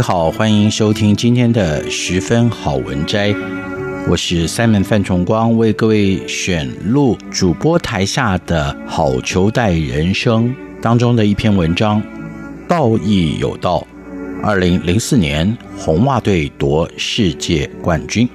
[0.00, 3.34] 位好，欢迎收听今天的十分好文摘，
[4.08, 12.02] 我是 Simon 范崇光，为各位选录主播台下的好球带人生当中的一篇文章，
[12.66, 13.86] 道义有道。
[14.42, 18.26] 二零零四年红袜队夺世界冠军，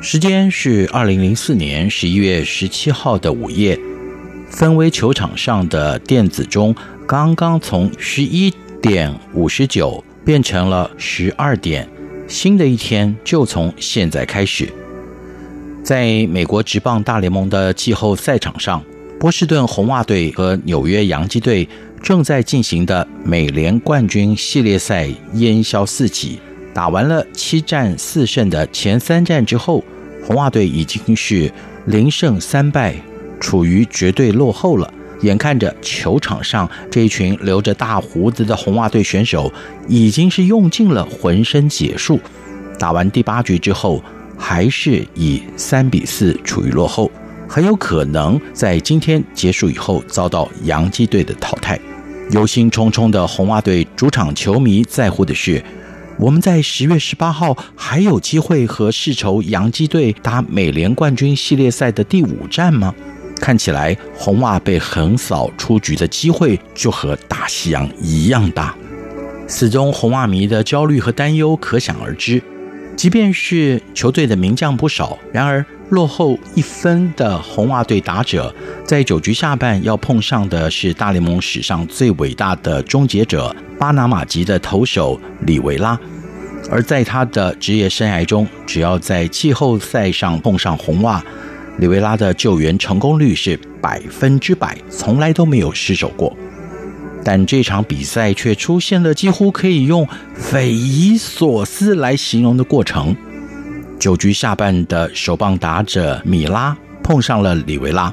[0.00, 3.78] 时间是二零零四年十一月十七号的午夜，
[4.48, 6.74] 芬威球场上的电子钟
[7.06, 8.50] 刚刚从十一。
[8.82, 11.88] 点五十九变成了十二点，
[12.26, 14.68] 新的一天就从现在开始。
[15.84, 18.82] 在美国职棒大联盟的季后赛场上，
[19.20, 21.68] 波士顿红袜队和纽约洋基队
[22.02, 26.40] 正在进行的美联冠军系列赛烟消四起。
[26.74, 29.84] 打完了七战四胜的前三战之后，
[30.26, 31.48] 红袜队已经是
[31.86, 32.96] 零胜三败，
[33.38, 34.92] 处于绝对落后了。
[35.22, 39.52] 眼看着球场上这一群留着大胡子的红袜队选手
[39.88, 42.20] 已经是用尽了浑身解数，
[42.78, 44.02] 打完第八局之后，
[44.36, 47.10] 还是以三比四处于落后，
[47.48, 51.78] 很有可能在今天结束以后遭到洋基队的淘汰。
[52.30, 55.62] 忧心忡忡的红袜队主场球迷在乎的是，
[56.18, 62.94] 我们在十月十八号还有机会和世仇洋基队打美联冠军系列赛的第五战吗？
[63.42, 68.72] 看起来红袜被横扫出局的机会就和大西洋一样大，
[69.48, 72.40] 死忠红袜迷的焦虑和担忧可想而知。
[72.96, 78.54] 即便是球队的名将不少，然而落后一分的红袜队打者，
[78.84, 85.98] 在九局下半要碰上的是大联盟史上最伟大的终结者——巴拿马籍的投手里维拉。
[86.70, 91.20] 而在他的职业生涯中，只要在季后赛上碰上红袜，
[91.78, 96.36] 里维拉的救援成功率是百分之百，从来都没有失手过。
[97.24, 103.14] 但这场比赛却出现了几乎可以用匪夷所思来形容的过程。
[103.98, 108.12] 九局下半的首棒打者米拉碰上了里维拉，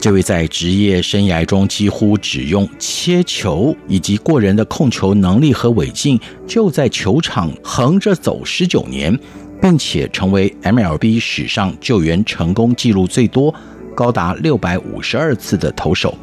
[0.00, 9.18] 这位在职业生涯中几乎只用切球以及过人的控球能力和尾劲，就在球场横着走十九年。
[9.60, 13.54] 并且成为 MLB 史上救援成功纪录最多、
[13.94, 16.16] 高达六百五十二次的投手。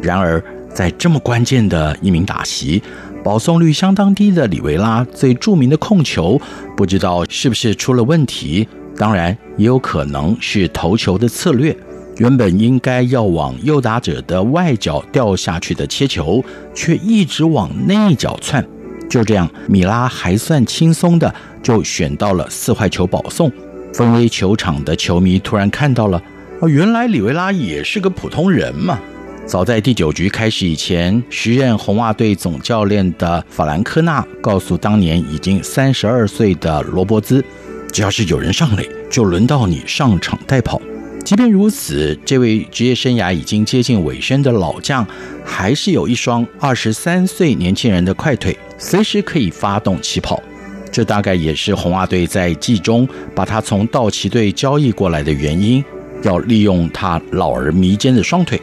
[0.00, 0.42] 然而，
[0.72, 2.82] 在这么关键的一名打席，
[3.22, 6.40] 保送率相当低的里维拉最著名的控球，
[6.76, 8.66] 不知道是不是出了问题。
[8.96, 11.76] 当然，也有可能是投球的策略，
[12.16, 16.44] 原本应该要往右打者的外角掉下去的切球，
[16.74, 18.66] 却一直往内角窜。
[19.12, 23.52] 就这样，米拉还算轻松的就选到了四坏球保送。
[23.92, 26.22] 芬威球场的球迷突然看到了，
[26.60, 28.98] 哦，原来里维拉也是个普通人嘛。
[29.44, 37.44] 早在第九局开始以前，时任红袜队总教练的法兰科纳告诉当年已经三十二岁的罗伯兹，
[37.92, 40.80] 只要是有人上垒，就轮到你上场带跑。
[41.22, 45.06] 即便如此，这位职业生涯已经接近尾声的老将，
[45.44, 50.42] 还是有一双二十三岁年轻人的快腿，随时可以发动起跑。
[50.90, 55.82] 这大概也是红袜队在季中把他从道奇队交易过来的原因，
[56.22, 58.60] 要利用他老而弥坚的双腿。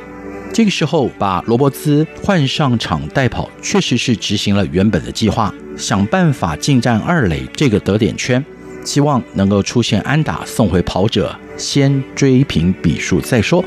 [0.54, 8.44] 这个时候把罗伯兹换上场带跑，确实是执行了原本的计划，想办法进占二垒这个得点圈。
[8.84, 13.64] 希望能够出现安打送回跑者，先追平比数再说。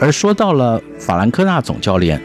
[0.00, 2.20] 而说到了法兰科纳总教练，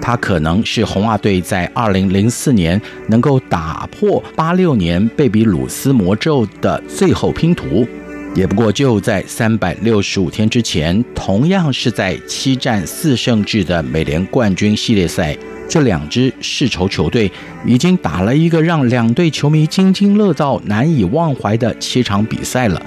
[0.00, 7.86] 他可能是红袜队在2004年能够打破86年贝比鲁斯魔咒的最后拼图，
[8.34, 15.36] 也不过就在365天之前，同样是在七战四胜制的美联冠军系列赛
[15.68, 17.30] 这两支世仇球队
[17.64, 22.80] 已经打了一个让两队球迷津津乐道、难以忘怀的七场比赛了。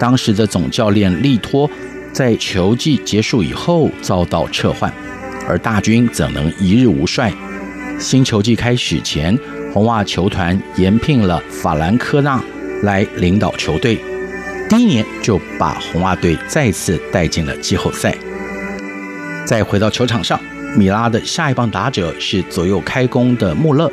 [0.00, 1.70] 当时的总教练利托
[2.12, 4.92] 在球季结束以后遭到撤换，
[5.46, 7.32] 而大军怎能一日无帅？
[7.98, 9.38] 新球季开始前，
[9.72, 12.42] 红袜球团延聘了法兰科纳
[12.82, 13.98] 来领导球队，
[14.68, 18.16] 第一年就把红袜队再次带进了季后赛。
[19.44, 20.40] 再回到球场上，
[20.76, 23.90] 米拉的下一棒打者是左右开弓的穆勒。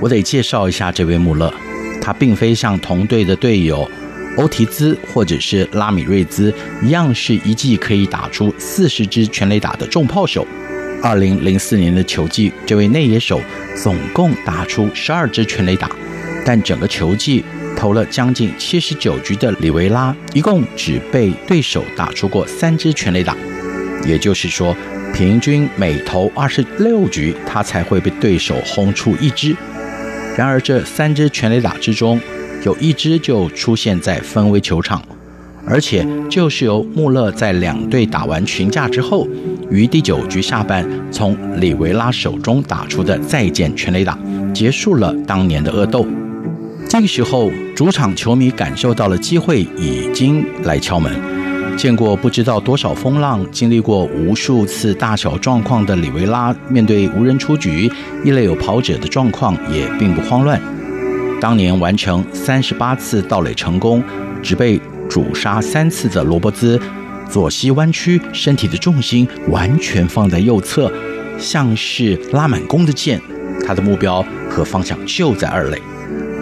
[0.00, 1.52] 我得介绍一下这位穆勒，
[2.00, 3.90] 他并非像同队的队友
[4.36, 10.46] 欧提兹或者是拉米瑞兹一样，是一季可以打出四十支全垒打的重炮手。
[11.02, 13.40] 二零零四年的球季，这位内野手
[13.74, 15.90] 总共打出十二支全垒打，
[16.44, 17.44] 但整个球季
[17.76, 23.36] 投了将近七十九局的里维拉，一共只被对手打出过三支全垒打，
[24.06, 24.76] 也就是说，
[25.12, 29.56] 平均每投二十六局，他才会被对手轰出一支。
[30.36, 32.20] 然而，这三支全垒打之中，
[32.62, 35.02] 有一支就出现在分威球场。
[35.64, 39.26] 而且就是由穆勒在两队打完群架之后，
[39.70, 44.18] 于第九局下半从里维拉手中打出的再见全垒打，
[44.52, 46.06] 结束了当年的恶斗。
[46.88, 51.12] 这个时候，主场球迷感受到了机会已经来敲门。
[51.74, 57.90] 见过不知道多少风浪，经历过无数次大小状况的里维拉，面对无人出局、
[58.22, 60.60] 一垒有跑者的状况也并不慌乱。
[61.40, 64.04] 当年完成三十八次盗垒成功，
[64.42, 64.78] 只被
[65.12, 66.80] 主杀三次的罗伯兹，
[67.30, 70.90] 左膝弯曲，身体的重心完全放在右侧，
[71.38, 73.20] 像是拉满弓的箭。
[73.66, 75.78] 他的目标和方向就在二垒，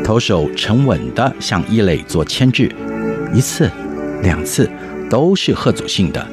[0.04, 2.70] 投手沉稳地向一垒做牵制，
[3.34, 3.68] 一次、
[4.22, 4.70] 两次
[5.10, 6.24] 都是贺阻性的，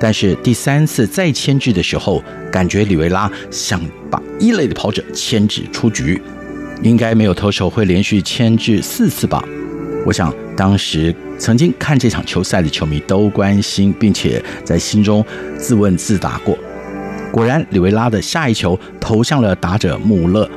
[0.00, 3.78] 但是第三次再牵制的时候，感觉里维拉想
[4.10, 6.22] 把一垒的跑者牵制出局，
[6.82, 9.44] 应该没有投手会连续牵制四次吧。
[10.06, 15.24] 我想，当时曾经看这场球赛的球迷都关心，并且在心中
[15.58, 16.56] 自问自答过。
[17.30, 20.48] 果然，里维拉的下一球投向了打者穆勒，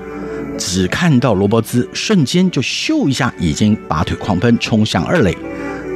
[0.58, 5.36] 只看到罗伯兹瞬间就咻一下，已经拔腿狂奔冲向二垒。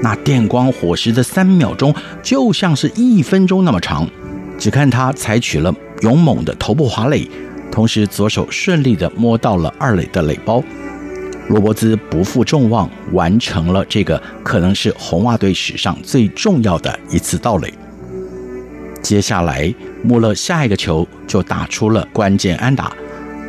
[0.02, 1.94] 那电光火石的三秒钟，
[2.24, 4.08] 就像是一分钟那么长。
[4.58, 7.30] 只看他采取了勇猛的头部滑垒，
[7.70, 10.64] 同时左手顺利地摸到了二垒的垒包。
[11.50, 17.74] 罗伯兹不负众望，完成了这个可能是红袜队史上最重要的一次盗垒。
[19.02, 19.74] 接下来，
[20.04, 22.94] 穆勒下一个球就打出了关键安打，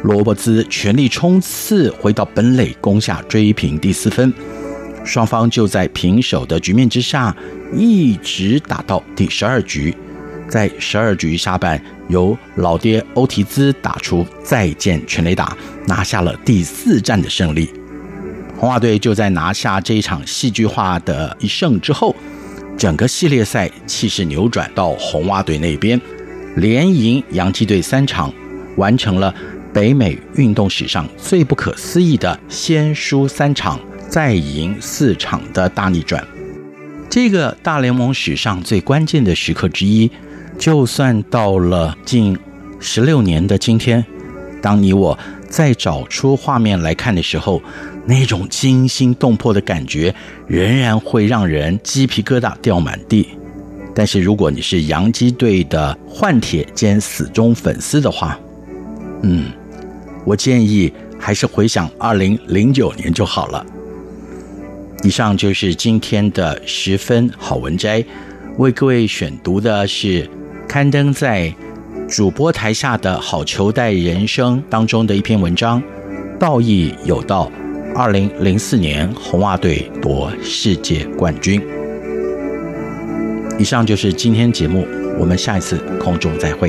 [0.02, 4.32] 罗伯兹全力冲刺回到本垒攻下追平第四分。
[5.05, 7.37] 双方就在平手的局面之下，
[7.75, 9.94] 一直打到第十二局，
[10.49, 15.55] 在十二局下半，由老爹欧提兹打出再见全垒打，
[15.87, 17.70] 拿下了第四战的胜利。
[18.61, 22.15] 红袜队就在拿下这一场戏剧化的一胜之后，
[22.77, 25.99] 整个系列赛气势扭转到红袜队那边，
[26.57, 28.31] 连赢洋基队三场，
[28.77, 29.35] 完成了
[29.73, 33.81] 北美运动史上最不可思议的先输三场
[34.11, 36.23] 再赢四场的大逆转。
[37.09, 40.11] 这个大联盟史上最关键的时刻之一，
[40.59, 42.39] 就算到了近
[42.79, 44.05] 十六年的今天，
[44.61, 45.19] 当你我
[45.50, 47.61] 再找出画面来看的时候，
[48.07, 50.14] 那种惊心动魄的感觉
[50.47, 53.28] 仍然会让人鸡皮疙瘩掉满地。
[53.92, 58.38] 但是如果你是洋基队的换铁兼死忠粉丝的话，
[59.23, 59.50] 嗯，
[60.25, 63.66] 我建议还是回想二零零九年就好了。
[65.02, 68.04] 以上就是今天的十分好文摘，
[68.59, 70.30] 为各位选读的是
[70.69, 71.52] 刊登在
[72.11, 75.81] 主播台下的好球带人生当中的一篇文章，
[76.40, 77.50] 道义有道。
[77.95, 81.62] 二零零四年，红袜队夺世界冠军。
[83.61, 84.85] 以上就是今天节目，
[85.21, 86.69] 我们下一次空中再会。